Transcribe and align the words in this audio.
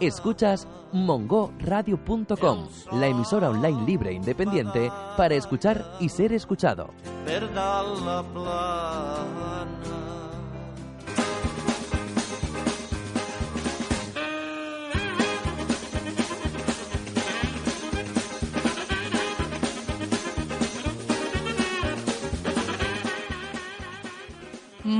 Escuchas 0.00 0.66
mongoradio.com, 0.92 2.68
la 2.92 3.06
emisora 3.06 3.50
online 3.50 3.84
libre 3.86 4.10
e 4.10 4.14
independiente 4.14 4.90
para 5.16 5.34
escuchar 5.34 5.84
y 6.00 6.08
ser 6.08 6.32
escuchado. 6.32 6.90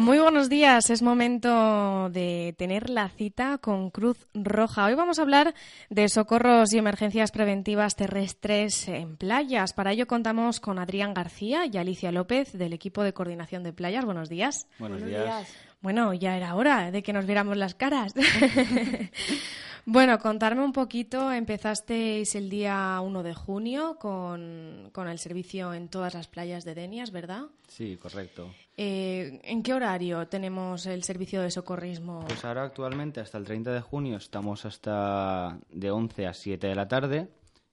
Muy 0.01 0.19
buenos 0.19 0.49
días, 0.49 0.89
es 0.89 1.03
momento 1.03 2.09
de 2.09 2.55
tener 2.57 2.89
la 2.89 3.11
cita 3.11 3.59
con 3.59 3.91
Cruz 3.91 4.27
Roja. 4.33 4.87
Hoy 4.87 4.95
vamos 4.95 5.19
a 5.19 5.23
hablar 5.23 5.55
de 5.91 6.09
socorros 6.09 6.73
y 6.73 6.79
emergencias 6.79 7.31
preventivas 7.31 7.97
terrestres 7.97 8.89
en 8.89 9.19
playas. 9.19 9.75
Para 9.75 9.93
ello 9.93 10.07
contamos 10.07 10.59
con 10.59 10.79
Adrián 10.79 11.13
García 11.13 11.67
y 11.71 11.77
Alicia 11.77 12.13
López 12.13 12.55
del 12.55 12.73
equipo 12.73 13.03
de 13.03 13.13
coordinación 13.13 13.63
de 13.63 13.75
playas. 13.75 14.07
Buenos 14.07 14.31
días. 14.31 14.67
Buenos, 14.79 15.05
días. 15.05 15.55
Bueno, 15.83 16.15
ya 16.15 16.35
era 16.35 16.55
hora 16.55 16.91
de 16.91 17.03
que 17.03 17.13
nos 17.13 17.27
viéramos 17.27 17.59
las 17.59 17.75
caras. 17.75 18.15
Bueno, 19.93 20.21
contarme 20.21 20.63
un 20.63 20.73
poquito. 20.73 21.33
Empezasteis 21.33 22.37
el 22.37 22.49
día 22.49 23.01
1 23.03 23.25
de 23.25 23.35
junio 23.35 23.97
con, 23.99 24.93
el 24.95 25.19
servicio 25.19 25.75
en 25.75 25.89
todas 25.89 26.15
las 26.15 26.29
playas 26.29 26.65
de 26.65 26.77
Denias, 26.77 27.11
¿verdad? 27.11 27.47
Sí, 27.67 27.97
correcto. 27.97 28.55
Eh, 28.77 29.41
¿En 29.43 29.65
qué 29.65 29.75
horario 29.75 30.29
tenemos 30.29 30.87
el 30.87 31.03
servicio 31.03 31.43
de 31.43 31.51
socorrismo? 31.51 32.21
Pues 32.21 32.45
ahora 32.45 32.63
actualmente 32.63 33.19
hasta 33.19 33.37
el 33.37 33.45
30 33.45 33.73
de 33.73 33.81
junio 33.81 34.19
estamos 34.19 34.65
hasta 34.65 35.59
de 35.73 35.91
11 35.91 36.29
a 36.29 36.35
7 36.35 36.69
de 36.69 36.75
la 36.77 36.87
tarde 36.87 37.29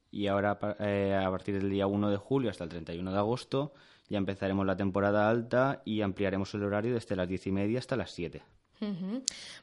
y 0.09 0.25
ahora 0.25 0.57
eh, 0.79 1.15
a 1.23 1.29
partir 1.29 1.59
del 1.59 1.69
día 1.69 1.85
1 1.85 2.09
de 2.09 2.17
julio 2.17 2.49
hasta 2.49 2.63
el 2.63 2.71
31 2.71 3.11
de 3.11 3.17
agosto 3.19 3.73
ya 4.09 4.17
empezaremos 4.17 4.65
la 4.65 4.75
temporada 4.75 5.29
alta 5.29 5.83
y 5.85 6.01
ampliaremos 6.01 6.51
el 6.55 6.63
horario 6.63 6.95
desde 6.95 7.15
las 7.15 7.27
10 7.27 7.45
y 7.45 7.51
media 7.51 7.77
hasta 7.77 7.95
las 7.95 8.09
7. 8.09 8.41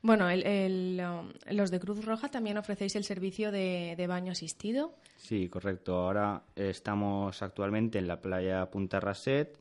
Bueno, 0.03 0.27
um, 0.27 1.33
los 1.51 1.71
de 1.71 1.81
Cruz 1.81 2.05
Roja 2.05 2.29
también 2.29 2.59
ofrecéis 2.59 2.97
el 2.97 3.05
servicio 3.05 3.53
de, 3.53 4.05
baño 4.09 4.33
asistido. 4.33 4.95
Sí, 5.17 5.49
correcto. 5.49 5.95
Ahora 5.95 6.43
estamos 6.57 7.43
actualmente 7.43 7.99
en 7.99 8.09
la 8.09 8.21
playa 8.21 8.71
Punta 8.71 9.01
Raset 9.01 9.59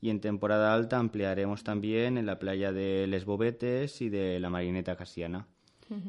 y 0.00 0.10
en 0.10 0.20
temporada 0.20 0.74
alta 0.74 0.98
ampliaremos 0.98 1.64
también 1.64 2.18
en 2.18 2.26
la 2.26 2.38
playa 2.38 2.72
de 2.72 3.06
Les 3.06 3.24
Bobetes 3.24 4.00
y 4.02 4.08
de 4.08 4.40
la 4.40 4.50
Marineta 4.50 4.96
Casiana. 4.96 5.46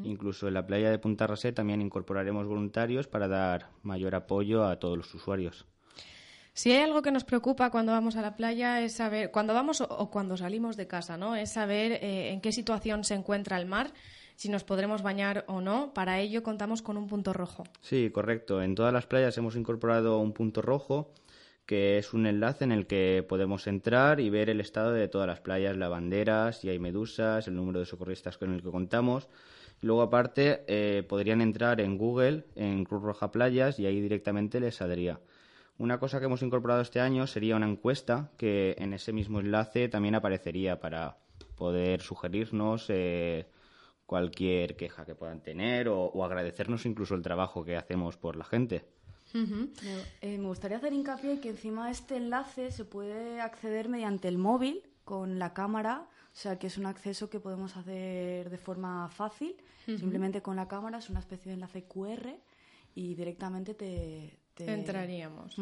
Incluso 0.03 0.47
en 0.47 0.55
la 0.55 0.65
playa 0.65 0.89
de 0.89 0.97
Punta 0.97 1.27
Raset 1.27 1.53
también 1.53 1.83
incorporaremos 1.83 2.47
voluntarios 2.47 3.07
para 3.07 3.27
dar 3.27 3.69
mayor 3.83 4.15
apoyo 4.15 4.65
a 4.65 4.79
todos 4.79 4.97
los 4.97 5.13
usuarios. 5.13 5.67
Si 6.57 6.71
hay 6.71 6.81
algo 6.81 7.03
que 7.03 7.11
nos 7.11 7.23
preocupa 7.23 7.69
cuando 7.69 7.91
vamos 7.91 8.15
a 8.15 8.23
la 8.23 8.35
playa 8.35 8.81
es 8.81 8.93
saber, 8.93 9.29
cuando 9.29 9.53
vamos 9.53 9.79
o, 9.79 10.09
cuando 10.09 10.37
salimos 10.37 10.75
de 10.75 10.87
casa, 10.87 11.15
¿no? 11.15 11.35
Es 11.35 11.51
saber 11.51 11.91
eh, 11.91 12.31
en 12.31 12.41
qué 12.41 12.51
situación 12.51 13.03
se 13.03 13.13
encuentra 13.13 13.59
el 13.59 13.67
mar, 13.67 13.93
si 14.35 14.49
nos 14.49 14.63
podremos 14.63 15.03
bañar 15.03 15.45
o 15.47 15.61
no. 15.61 15.93
Para 15.93 16.19
ello 16.19 16.41
contamos 16.41 16.81
con 16.81 16.97
un 16.97 17.05
punto 17.05 17.31
rojo. 17.31 17.63
Sí, 17.81 18.09
correcto. 18.09 18.63
En 18.63 18.73
todas 18.73 18.91
las 18.91 19.05
playas 19.05 19.37
hemos 19.37 19.55
incorporado 19.55 20.17
un 20.17 20.33
punto 20.33 20.63
rojo 20.63 21.13
que 21.67 21.99
es 21.99 22.11
un 22.13 22.25
enlace 22.25 22.63
en 22.63 22.71
el 22.71 22.87
que 22.87 23.23
podemos 23.29 23.67
entrar 23.67 24.19
y 24.19 24.31
ver 24.31 24.49
el 24.49 24.59
estado 24.59 24.93
de 24.93 25.07
todas 25.07 25.27
las 25.27 25.41
playas, 25.41 25.77
la 25.77 25.89
bandera, 25.89 26.51
si 26.53 26.69
hay 26.69 26.79
medusas, 26.79 27.47
el 27.47 27.55
número 27.55 27.81
de 27.81 27.85
socorristas 27.85 28.39
con 28.39 28.51
el 28.51 28.63
que 28.63 28.71
contamos. 28.71 29.27
Luego, 29.81 30.01
aparte, 30.01 30.63
eh, 30.65 31.03
podrían 31.07 31.41
entrar 31.41 31.81
en 31.81 31.99
Google, 31.99 32.45
en 32.55 32.83
Cruz 32.83 33.03
Roja 33.03 33.31
Playas, 33.31 33.77
y 33.77 33.85
ahí 33.85 34.01
directamente 34.01 34.59
les 34.59 34.73
saldría. 34.73 35.19
Una 35.79 35.99
cosa 35.99 36.19
que 36.19 36.25
hemos 36.25 36.41
incorporado 36.41 36.81
este 36.81 36.99
año 36.99 37.27
sería 37.27 37.55
una 37.55 37.69
encuesta 37.69 38.31
que 38.37 38.75
en 38.79 38.93
ese 38.93 39.13
mismo 39.13 39.39
enlace 39.39 39.89
también 39.89 40.15
aparecería 40.15 40.79
para 40.79 41.17
poder 41.55 42.01
sugerirnos 42.01 42.85
eh, 42.89 43.47
cualquier 44.07 44.75
queja 44.75 45.05
que 45.05 45.13
puedan 45.13 45.41
tener 45.41 45.87
o, 45.87 46.23
agradecernos 46.23 46.85
incluso 46.87 47.13
el 47.13 47.21
trabajo 47.21 47.63
que 47.63 47.77
hacemos 47.77 48.17
por 48.17 48.35
la 48.35 48.43
gente. 48.43 48.85
Eh, 50.21 50.37
me 50.39 50.47
gustaría 50.47 50.77
hacer 50.77 50.93
hincapié 50.93 51.39
que 51.39 51.49
encima 51.49 51.87
de 51.87 51.91
este 51.91 52.15
enlace 52.15 52.71
se 52.71 52.85
puede 52.85 53.39
acceder 53.41 53.87
mediante 53.87 54.29
el 54.29 54.39
móvil 54.39 54.81
con 55.03 55.37
la 55.37 55.53
cámara, 55.53 56.07
o 56.33 56.35
sea 56.35 56.57
que 56.57 56.67
es 56.67 56.77
un 56.77 56.87
acceso 56.87 57.29
que 57.29 57.39
podemos 57.39 57.77
hacer 57.77 58.49
de 58.49 58.57
forma 58.57 59.09
fácil, 59.09 59.55
simplemente 59.85 60.41
con 60.41 60.55
la 60.55 60.67
cámara, 60.67 60.97
es 60.97 61.09
una 61.09 61.19
especie 61.19 61.49
de 61.49 61.55
enlace 61.55 61.83
QR 61.83 62.35
y 62.97 63.13
directamente 63.13 63.75
te, 63.75 64.39
Entraríamos. 64.59 65.55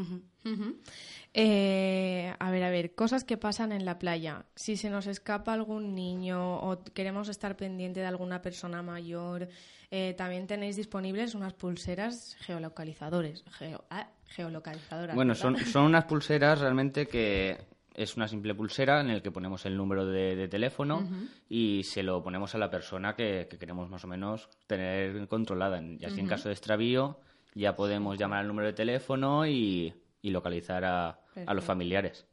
Eh, 1.34 2.34
a 2.40 2.50
ver, 2.50 2.63
a 2.63 2.69
ver, 2.69 2.96
cosas 2.96 3.25
que 3.25 3.35
pasan 3.35 3.73
en 3.73 3.84
la 3.84 4.00
playa. 4.00 4.46
Si 4.56 4.78
se 4.78 4.90
nos 4.90 5.06
escapa 5.06 5.51
algún 5.51 5.94
niño 5.94 6.59
o 6.59 6.81
queremos 6.94 7.28
estar 7.28 7.57
pendiente 7.57 8.00
de 8.00 8.06
alguna 8.06 8.41
persona 8.41 8.81
mayor, 8.81 9.50
eh, 9.91 10.13
también 10.18 10.47
tenéis 10.47 10.78
disponibles 10.78 11.35
unas 11.35 11.51
pulseras 11.51 12.38
geolocalizadores. 12.40 13.44
Ah, 13.90 14.07
geolocalizadoras. 14.28 15.13
Bueno, 15.13 15.35
son, 15.35 15.57
son 15.57 15.84
unas 15.84 16.06
pulseras 16.06 16.62
realmente 16.62 17.06
que 17.06 17.57
es 17.95 18.17
una 18.17 18.28
simple 18.28 18.53
pulsera 18.53 19.01
en 19.01 19.09
el 19.09 19.22
que 19.22 19.31
ponemos 19.31 19.66
el 19.66 19.78
número 19.78 20.06
de, 20.06 20.47
teléfono 20.47 21.07
y 21.50 21.83
se 21.83 22.03
lo 22.03 22.22
ponemos 22.22 22.53
a 22.56 22.57
la 22.57 22.69
persona 22.69 23.16
que, 23.16 23.47
queremos 23.59 23.89
más 23.89 24.03
o 24.03 24.07
menos 24.07 24.50
tener 24.67 25.28
controlada. 25.28 25.81
Y 25.81 26.03
así 26.05 26.19
en 26.19 26.28
caso 26.28 26.50
de 26.50 26.53
extravío 26.53 27.19
ya 27.53 27.75
podemos 27.75 28.17
llamar 28.17 28.39
al 28.39 28.47
número 28.47 28.67
de 28.67 28.73
teléfono 28.73 29.47
y, 29.47 29.94
localizar 30.23 30.84
a, 30.84 31.19
los 31.53 31.63
familiares. 31.63 32.25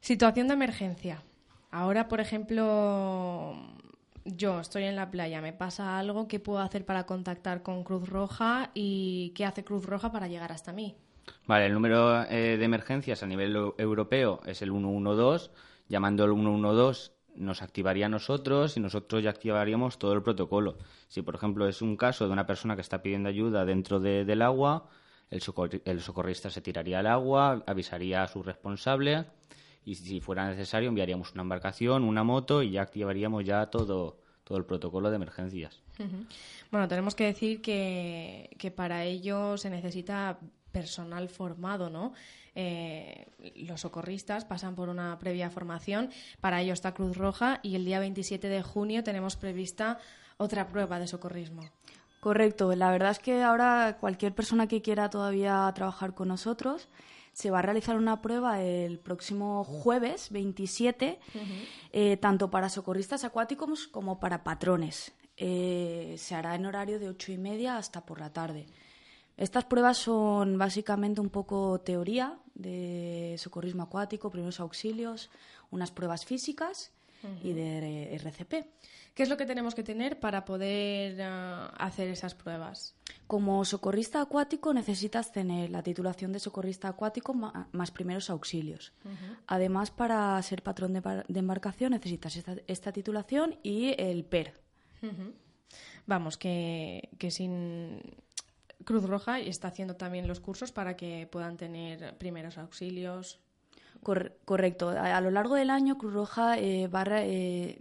Situación 0.00 0.48
de 0.48 0.54
emergencia. 0.54 1.22
Ahora, 1.70 2.08
por 2.08 2.20
ejemplo, 2.20 3.54
yo 4.24 4.60
estoy 4.60 4.84
en 4.84 4.96
la 4.96 5.10
playa, 5.10 5.40
me 5.40 5.52
pasa 5.52 5.98
algo, 5.98 6.26
¿qué 6.26 6.40
puedo 6.40 6.60
hacer 6.60 6.84
para 6.84 7.04
contactar 7.04 7.62
con 7.62 7.84
Cruz 7.84 8.08
Roja 8.08 8.70
y 8.74 9.32
qué 9.34 9.44
hace 9.44 9.64
Cruz 9.64 9.84
Roja 9.86 10.10
para 10.10 10.28
llegar 10.28 10.52
hasta 10.52 10.72
mí? 10.72 10.96
Vale, 11.46 11.66
el 11.66 11.74
número 11.74 12.22
eh, 12.24 12.56
de 12.58 12.64
emergencias 12.64 13.22
a 13.22 13.26
nivel 13.26 13.56
europeo 13.78 14.40
es 14.46 14.62
el 14.62 14.70
112. 14.70 15.50
Llamando 15.88 16.24
al 16.24 16.34
112 16.34 17.12
nos 17.36 17.62
activaría 17.62 18.06
a 18.06 18.08
nosotros 18.08 18.76
y 18.76 18.80
nosotros 18.80 19.22
ya 19.22 19.30
activaríamos 19.30 19.98
todo 19.98 20.12
el 20.12 20.22
protocolo. 20.22 20.76
Si, 21.08 21.22
por 21.22 21.34
ejemplo, 21.34 21.66
es 21.68 21.82
un 21.82 21.96
caso 21.96 22.26
de 22.26 22.32
una 22.32 22.46
persona 22.46 22.74
que 22.74 22.82
está 22.82 23.02
pidiendo 23.02 23.28
ayuda 23.28 23.64
dentro 23.64 24.00
del 24.00 24.42
agua, 24.42 24.88
el, 25.30 25.40
socorrista 25.40 26.50
se 26.50 26.60
tiraría 26.60 26.98
al 26.98 27.06
agua, 27.06 27.62
avisaría 27.66 28.22
a 28.22 28.28
su 28.28 28.42
responsable 28.42 29.26
y 29.84 29.94
si 29.94 30.20
fuera 30.20 30.48
necesario 30.48 30.88
enviaríamos 30.88 31.32
una 31.32 31.42
embarcación, 31.42 32.04
una 32.04 32.24
moto 32.24 32.62
y 32.62 32.72
ya 32.72 32.82
activaríamos 32.82 33.44
ya 33.44 33.66
todo, 33.66 34.18
todo 34.44 34.58
el 34.58 34.64
protocolo 34.64 35.08
de 35.08 35.16
emergencias. 35.16 35.82
Bueno, 36.70 36.88
tenemos 36.88 37.14
que 37.14 37.24
decir 37.24 37.62
que, 37.62 38.50
que 38.58 38.70
para 38.70 39.04
ello 39.04 39.56
se 39.56 39.70
necesita 39.70 40.38
personal 40.72 41.28
formado, 41.28 41.90
¿no? 41.90 42.12
Eh, 42.54 43.26
los 43.56 43.82
socorristas 43.82 44.44
pasan 44.44 44.74
por 44.74 44.88
una 44.88 45.18
previa 45.18 45.50
formación, 45.50 46.10
para 46.40 46.60
ello 46.60 46.72
está 46.72 46.94
Cruz 46.94 47.16
Roja 47.16 47.60
y 47.62 47.76
el 47.76 47.84
día 47.84 48.00
27 48.00 48.48
de 48.48 48.62
junio 48.62 49.04
tenemos 49.04 49.36
prevista 49.36 49.98
otra 50.36 50.68
prueba 50.68 50.98
de 50.98 51.06
socorrismo. 51.06 51.62
Correcto, 52.20 52.74
la 52.74 52.90
verdad 52.90 53.12
es 53.12 53.18
que 53.18 53.42
ahora 53.42 53.96
cualquier 53.98 54.34
persona 54.34 54.66
que 54.66 54.82
quiera 54.82 55.08
todavía 55.08 55.72
trabajar 55.74 56.14
con 56.14 56.28
nosotros 56.28 56.88
se 57.32 57.50
va 57.50 57.60
a 57.60 57.62
realizar 57.62 57.96
una 57.96 58.20
prueba 58.20 58.60
el 58.60 58.98
próximo 58.98 59.64
jueves 59.64 60.30
27, 60.30 61.18
eh, 61.92 62.16
tanto 62.18 62.50
para 62.50 62.68
socorristas 62.68 63.24
acuáticos 63.24 63.86
como 63.86 64.20
para 64.20 64.44
patrones. 64.44 65.12
Eh, 65.36 66.16
se 66.18 66.34
hará 66.34 66.54
en 66.54 66.66
horario 66.66 66.98
de 66.98 67.08
ocho 67.08 67.32
y 67.32 67.38
media 67.38 67.78
hasta 67.78 68.04
por 68.04 68.20
la 68.20 68.32
tarde. 68.32 68.66
Estas 69.40 69.64
pruebas 69.64 69.96
son 69.96 70.58
básicamente 70.58 71.18
un 71.22 71.30
poco 71.30 71.80
teoría 71.80 72.38
de 72.54 73.36
socorrismo 73.38 73.82
acuático, 73.82 74.30
primeros 74.30 74.60
auxilios, 74.60 75.30
unas 75.70 75.90
pruebas 75.90 76.26
físicas 76.26 76.92
y 77.42 77.54
de 77.54 78.14
RCP. 78.16 78.52
¿Qué 79.14 79.22
es 79.22 79.30
lo 79.30 79.38
que 79.38 79.46
tenemos 79.46 79.74
que 79.74 79.82
tener 79.82 80.20
para 80.20 80.44
poder 80.44 81.22
ah, 81.22 81.72
hacer 81.78 82.08
esas 82.10 82.34
pruebas? 82.34 82.94
Como 83.26 83.64
socorrista 83.64 84.20
acuático 84.20 84.74
necesitas 84.74 85.32
tener 85.32 85.70
la 85.70 85.82
titulación 85.82 86.32
de 86.32 86.38
socorrista 86.38 86.88
acuático 86.88 87.32
más 87.32 87.90
primeros 87.90 88.28
auxilios. 88.28 88.92
Además, 89.46 89.90
para 89.90 90.40
ser 90.42 90.62
patrón 90.62 90.92
de, 90.92 91.00
embarcación 91.40 91.92
necesitas 91.92 92.36
esta, 92.66 92.92
titulación 92.92 93.56
y 93.62 93.94
el 93.96 94.22
PER. 94.24 94.52
Vamos, 96.06 96.36
que, 96.36 97.08
sin 97.30 98.02
Cruz 98.90 99.04
Roja 99.04 99.38
está 99.38 99.68
haciendo 99.68 99.94
también 99.94 100.26
los 100.26 100.40
cursos 100.40 100.72
para 100.72 100.96
que 100.96 101.28
puedan 101.30 101.56
tener 101.56 102.18
primeros 102.18 102.58
auxilios, 102.58 103.38
correcto. 104.02 104.88
A, 104.88 105.20
lo 105.20 105.30
largo 105.30 105.54
del 105.54 105.70
año, 105.70 105.96
Cruz 105.96 106.12
Roja 106.12 106.58
eh, 106.58 106.90
eh, 106.90 107.78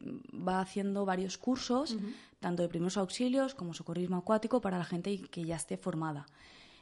va, 0.48 0.62
haciendo 0.62 1.06
varios 1.06 1.40
cursos, 1.40 1.98
tanto 2.40 2.62
de 2.62 2.70
primeros 2.70 2.96
auxilios 2.98 3.56
como 3.56 3.74
socorrismo 3.74 4.18
acuático, 4.18 4.62
para 4.62 4.78
la 4.78 4.86
gente 4.86 5.20
que 5.32 5.44
ya 5.44 5.56
esté 5.56 5.78
formada. 5.78 6.28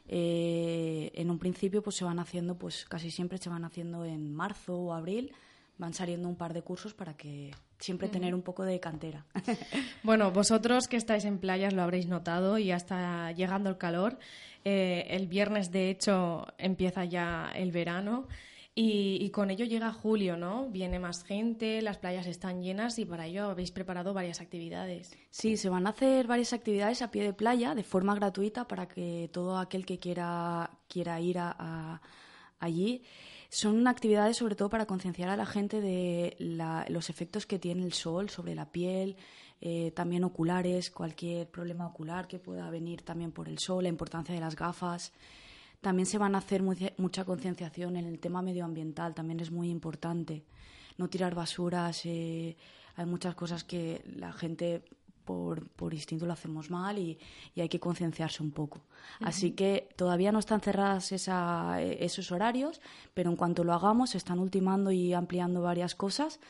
Eh, 0.06 1.10
en 1.14 1.30
un 1.30 1.38
principio, 1.38 1.82
pues 1.82 1.96
se 1.96 2.04
van 2.04 2.18
haciendo, 2.18 2.58
pues 2.58 2.84
casi 2.84 3.10
siempre 3.10 3.38
se 3.38 3.48
van 3.48 3.64
haciendo 3.64 4.04
en 4.04 4.34
marzo 4.34 4.76
o 4.76 4.92
abril, 4.92 5.32
van 5.78 5.94
saliendo 5.94 6.28
un 6.28 6.36
par 6.36 6.52
de 6.52 6.60
cursos 6.60 6.92
para 6.92 7.16
que 7.16 7.52
siempre 7.78 8.08
tener 8.08 8.34
un 8.34 8.42
poco 8.42 8.64
de 8.64 8.80
cantera. 8.80 9.24
Bueno, 10.02 10.30
vosotros 10.30 10.88
que 10.88 10.96
estáis 10.96 11.24
en 11.24 11.38
playas 11.38 11.74
lo 11.74 11.82
habréis 11.82 12.06
notado 12.06 12.58
y 12.58 12.66
ya 12.66 12.76
está 12.76 13.32
llegando 13.32 13.68
el 13.68 13.76
calor. 13.76 14.18
el 14.64 15.26
viernes, 15.26 15.70
de 15.70 15.90
hecho, 15.90 16.46
empieza 16.56 17.04
ya 17.04 17.50
el 17.54 17.72
verano. 17.72 18.26
Y, 18.80 19.30
con 19.30 19.50
ello 19.50 19.64
llega 19.64 19.92
julio, 19.92 20.36
¿no? 20.36 20.68
Viene 20.68 21.00
más 21.00 21.24
gente, 21.24 21.82
las 21.82 21.98
playas 21.98 22.28
están 22.28 22.62
llenas 22.62 22.96
y 23.00 23.04
para 23.04 23.26
ello 23.26 23.50
habéis 23.50 23.72
preparado 23.72 24.14
varias 24.14 24.40
actividades. 24.40 25.18
Sí, 25.30 25.56
se 25.56 25.68
van 25.68 25.88
a 25.88 25.90
hacer 25.90 26.28
varias 26.28 26.52
actividades 26.52 27.02
a 27.02 27.10
pie 27.10 27.24
de 27.24 27.32
playa 27.32 27.74
de 27.74 27.82
forma 27.82 28.14
gratuita 28.14 28.68
para 28.68 28.86
que 28.86 29.28
todo 29.32 29.58
aquel 29.58 29.84
que 29.84 29.98
quiera, 29.98 30.70
quiera 30.86 31.20
ir 31.20 31.38
a, 31.40 32.00
allí. 32.58 33.02
Son 33.50 33.86
actividades 33.86 34.36
sobre 34.36 34.54
todo 34.54 34.68
para 34.68 34.86
concienciar 34.86 35.30
a 35.30 35.36
la 35.36 35.46
gente 35.46 35.80
de 35.80 36.36
los 36.88 37.08
efectos 37.08 37.46
que 37.46 37.58
tiene 37.58 37.84
el 37.84 37.94
sol 37.94 38.28
sobre 38.28 38.54
la 38.54 38.70
piel, 38.70 39.16
eh, 39.60 39.90
también 39.92 40.22
oculares, 40.24 40.90
cualquier 40.90 41.50
problema 41.50 41.86
ocular 41.86 42.28
que 42.28 42.38
pueda 42.38 42.68
venir 42.70 43.02
también 43.02 43.32
por 43.32 43.48
el 43.48 43.58
sol, 43.58 43.84
la 43.84 43.88
importancia 43.88 44.34
de 44.34 44.40
las 44.40 44.54
gafas. 44.54 45.12
También 45.80 46.06
se 46.06 46.18
van 46.18 46.34
a 46.34 46.38
hacer 46.38 46.62
mucha 46.62 47.24
concienciación 47.24 47.96
en 47.96 48.06
el 48.06 48.18
tema 48.18 48.42
medioambiental, 48.42 49.14
también 49.14 49.40
es 49.40 49.50
muy 49.50 49.70
importante. 49.70 50.44
No 50.96 51.08
tirar 51.08 51.34
basuras, 51.34 52.04
eh, 52.04 52.56
hay 52.96 53.06
muchas 53.06 53.34
cosas 53.34 53.64
que 53.64 54.02
la 54.04 54.32
gente 54.32 54.82
por, 55.28 55.68
por 55.72 55.92
instinto 55.92 56.24
lo 56.24 56.32
hacemos 56.32 56.70
mal 56.70 56.98
y, 56.98 57.18
hay 57.54 57.68
que 57.68 57.78
concienciarse 57.78 58.42
un 58.42 58.50
poco. 58.50 58.80
Así 59.20 59.50
que 59.50 59.90
todavía 59.94 60.32
no 60.32 60.38
están 60.38 60.62
cerradas 60.62 61.12
esos 61.12 62.32
horarios, 62.32 62.80
pero 63.12 63.28
en 63.28 63.36
cuanto 63.36 63.62
lo 63.62 63.74
hagamos, 63.74 64.10
se 64.10 64.16
están 64.16 64.38
ultimando 64.38 64.90
y 64.90 65.12
ampliando 65.12 65.60
varias 65.60 65.94
cosas. 65.94 66.40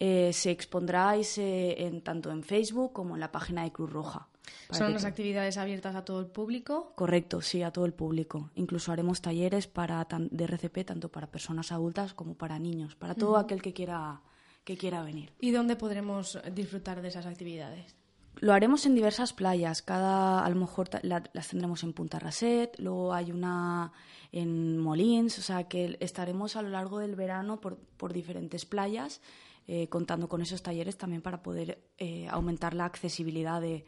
Eh, 0.00 0.32
se 0.32 0.50
expondrá 0.50 1.14
en, 1.16 2.00
tanto 2.00 2.32
en 2.32 2.42
Facebook 2.42 2.92
como 2.92 3.14
en 3.14 3.20
la 3.20 3.30
página 3.30 3.62
de 3.62 3.70
Cruz 3.70 3.92
Roja. 3.92 4.26
¿Son 4.70 4.92
las 4.92 5.04
actividades 5.04 5.56
abiertas 5.56 5.94
a 5.94 6.04
todo 6.04 6.18
el 6.18 6.26
público? 6.26 6.92
Correcto, 6.96 7.40
sí, 7.40 7.62
a 7.62 7.70
todo 7.70 7.86
el 7.86 7.92
público. 7.92 8.50
Incluso 8.56 8.90
haremos 8.90 9.20
talleres 9.20 9.68
para, 9.68 10.04
de 10.18 10.44
RCP 10.44 10.84
tanto 10.84 11.08
para 11.08 11.28
personas 11.28 11.70
adultas 11.70 12.14
como 12.14 12.34
para 12.34 12.58
niños, 12.58 12.96
para 12.96 13.14
todo 13.14 13.36
aquel 13.36 13.62
que 13.62 13.72
quiera, 13.72 14.20
que 14.64 14.76
quiera 14.76 15.04
venir. 15.04 15.30
¿Y 15.38 15.52
dónde 15.52 15.76
podremos 15.76 16.38
disfrutar 16.52 17.00
de 17.00 17.08
esas 17.08 17.26
actividades? 17.26 17.94
Lo 18.40 18.52
haremos 18.52 18.84
en 18.86 18.94
diversas 18.94 19.32
playas. 19.32 19.82
Cada, 19.82 20.44
a 20.44 20.50
lo 20.50 20.56
mejor 20.56 20.90
las 21.02 21.48
tendremos 21.48 21.82
en 21.82 21.92
Punta 21.92 22.18
Raset, 22.18 22.78
luego 22.78 23.12
hay 23.14 23.30
una 23.30 23.92
en 24.32 24.78
Molins, 24.78 25.38
o 25.38 25.42
sea 25.42 25.68
que 25.68 25.96
estaremos 26.00 26.56
a 26.56 26.62
lo 26.62 26.68
largo 26.68 26.98
del 26.98 27.14
verano 27.14 27.60
por, 27.60 27.78
por 27.78 28.12
diferentes 28.12 28.66
playas, 28.66 29.20
eh, 29.68 29.88
contando 29.88 30.28
con 30.28 30.42
esos 30.42 30.62
talleres 30.62 30.98
también 30.98 31.22
para 31.22 31.42
poder 31.42 31.78
eh, 31.98 32.26
aumentar 32.28 32.74
la 32.74 32.84
accesibilidad 32.84 33.60
de, 33.60 33.84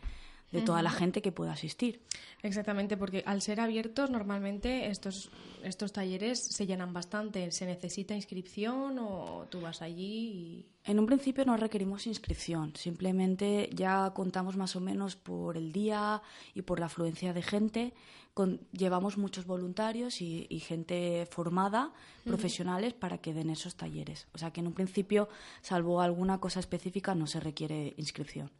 de 0.52 0.62
toda 0.62 0.82
la 0.82 0.90
gente 0.90 1.22
que 1.22 1.32
pueda 1.32 1.52
asistir. 1.52 2.00
Exactamente, 2.42 2.96
porque 2.96 3.22
al 3.26 3.42
ser 3.42 3.60
abiertos 3.60 4.10
normalmente 4.10 4.88
estos, 4.88 5.30
estos 5.62 5.92
talleres 5.92 6.38
se 6.38 6.66
llenan 6.66 6.92
bastante. 6.92 7.50
¿Se 7.50 7.66
necesita 7.66 8.14
inscripción 8.14 8.98
o 8.98 9.46
tú 9.50 9.60
vas 9.60 9.82
allí? 9.82 10.66
En 10.86 10.98
un 10.98 11.06
principio 11.06 11.44
no 11.44 11.56
requerimos 11.56 12.06
inscripción, 12.06 12.74
simplemente 12.76 13.68
ya 13.72 14.12
contamos 14.14 14.56
más 14.56 14.76
o 14.76 14.80
menos 14.80 15.16
por 15.16 15.56
el 15.56 15.72
día 15.72 16.22
y 16.54 16.62
por 16.62 16.78
la 16.80 16.86
afluencia 16.86 17.32
de 17.32 17.42
gente 17.42 17.92
llevamos 18.72 19.16
muchos 19.16 19.46
voluntarios 19.46 20.20
y, 20.20 20.60
gente 20.60 21.26
formada, 21.30 21.92
profesionales, 22.24 22.92
para 22.92 23.18
que 23.18 23.32
den 23.32 23.50
esos 23.50 23.76
talleres. 23.76 24.28
O 24.34 24.38
sea 24.38 24.50
que 24.50 24.60
en 24.60 24.66
un 24.66 24.74
principio, 24.74 25.28
salvo 25.62 26.00
alguna 26.02 26.38
cosa 26.38 26.60
específica, 26.60 27.14
no 27.14 27.26
se 27.26 27.40
requiere 27.40 27.94
inscripción. 27.96 28.50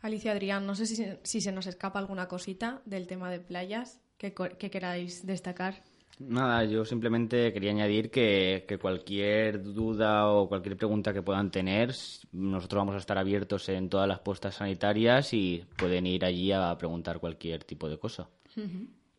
Alicia 0.00 0.30
Adrián, 0.30 0.64
no 0.64 0.76
sé 0.76 0.86
si, 0.86 1.40
se 1.40 1.52
nos 1.52 1.66
escapa 1.66 1.98
alguna 1.98 2.28
cosita 2.28 2.82
del 2.84 3.06
tema 3.06 3.30
de 3.30 3.40
playas 3.40 4.00
que, 4.16 4.32
queráis 4.32 5.26
destacar. 5.26 5.82
Nada, 6.18 6.64
yo 6.64 6.84
simplemente 6.84 7.52
quería 7.52 7.70
añadir 7.70 8.10
que, 8.10 8.64
que, 8.68 8.78
cualquier 8.78 9.62
duda 9.62 10.28
o 10.28 10.48
cualquier 10.48 10.76
pregunta 10.76 11.12
que 11.12 11.22
puedan 11.22 11.50
tener, 11.50 11.92
nosotros 12.32 12.80
vamos 12.80 12.94
a 12.94 12.98
estar 12.98 13.18
abiertos 13.18 13.68
en 13.68 13.88
todas 13.88 14.06
las 14.06 14.20
postas 14.20 14.54
sanitarias 14.56 15.32
y 15.34 15.64
pueden 15.76 16.06
ir 16.06 16.24
allí 16.24 16.52
a 16.52 16.76
preguntar 16.78 17.18
cualquier 17.18 17.64
tipo 17.64 17.88
de 17.88 17.98
cosa. 17.98 18.28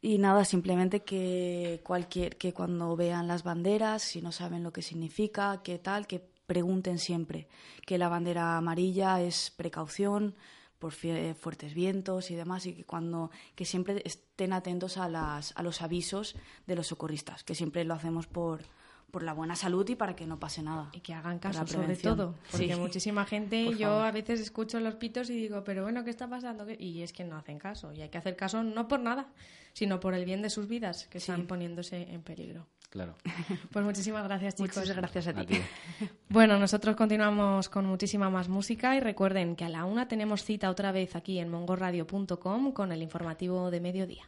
Y 0.02 0.18
nada, 0.20 0.46
simplemente 0.46 1.02
que 1.02 1.82
cualquier 1.84 2.38
que 2.38 2.54
cuando 2.54 2.96
vean 2.96 3.28
las 3.28 3.44
banderas, 3.44 4.04
si 4.04 4.22
no 4.22 4.32
saben 4.32 4.64
lo 4.64 4.72
que 4.72 4.82
significa, 4.82 5.62
qué 5.64 5.80
tal, 5.80 6.08
que 6.08 6.22
pregunten 6.46 7.00
siempre 7.00 7.48
que 7.86 7.98
la 7.98 8.08
bandera 8.08 8.58
amarilla 8.58 9.22
es 9.22 9.52
precaución 9.56 10.36
por 10.80 10.92
fuertes 10.92 11.74
vientos 11.74 12.32
y 12.32 12.36
demás 12.36 12.66
y 12.66 12.74
que 12.74 12.84
cuando 12.84 13.32
que 13.56 13.66
siempre 13.66 14.02
estén 14.06 14.54
atentos 14.54 14.98
a 14.98 15.10
las 15.10 15.54
a 15.56 15.64
los 15.64 15.82
avisos 15.82 16.36
de 16.68 16.76
los 16.76 16.88
socorristas, 16.88 17.44
que 17.44 17.56
siempre 17.56 17.84
lo 17.86 17.94
hacemos 17.94 18.28
por 18.28 18.64
por 19.16 19.24
la 19.24 19.32
buena 19.32 19.56
salud 19.56 19.88
y 19.88 19.96
para 19.96 20.14
que 20.14 20.28
no 20.28 20.38
pase 20.38 20.62
nada. 20.62 20.90
Y 20.92 21.00
que 21.00 21.14
hagan 21.14 21.40
caso 21.40 21.66
sobre 21.66 21.96
todo, 21.96 22.36
porque 22.52 22.76
muchísima 22.76 23.24
gente, 23.34 23.74
yo 23.78 24.04
a 24.04 24.12
veces 24.12 24.42
escucho 24.42 24.78
los 24.82 24.96
pitos 24.96 25.30
y 25.30 25.38
digo, 25.38 25.64
pero 25.64 25.84
bueno, 25.84 26.04
¿qué 26.04 26.10
está 26.10 26.28
pasando? 26.28 26.68
Y 26.78 27.02
es 27.02 27.14
que 27.14 27.24
no 27.24 27.38
hacen 27.38 27.58
caso, 27.58 27.94
y 27.94 28.02
hay 28.02 28.10
que 28.10 28.18
hacer 28.18 28.36
caso 28.36 28.62
no 28.62 28.90
por 28.90 29.00
nada, 29.00 29.28
sino 29.72 30.02
por 30.02 30.16
el 30.16 30.26
bien 30.26 30.42
de 30.42 30.50
sus 30.50 30.68
vidas, 30.68 31.08
que 31.08 31.20
están 31.20 31.48
poniéndose 31.48 32.12
en 32.12 32.24
peligro. 32.24 32.68
Claro. 32.90 33.16
Pues 33.72 33.86
muchísimas 33.86 34.26
gracias, 34.26 34.56
chicos. 34.56 34.80
Muchas 34.80 34.98
gracias 34.98 35.28
a 35.28 35.46
ti. 35.46 35.62
Bueno, 36.28 36.60
nosotros 36.60 36.98
continuamos 36.98 37.70
con 37.70 37.86
muchísima 37.86 38.30
más 38.30 38.50
música 38.50 38.98
y 38.98 39.00
recuerden 39.00 39.56
que 39.56 39.64
a 39.64 39.70
la 39.70 39.86
una 39.86 40.10
tenemos 40.10 40.44
cita 40.44 40.70
otra 40.70 40.92
vez 40.92 41.16
aquí 41.16 41.40
en 41.40 41.48
mongoradio.com 41.48 42.74
con 42.74 42.92
el 42.92 43.02
informativo 43.02 43.72
de 43.72 43.80
mediodía. 43.80 44.26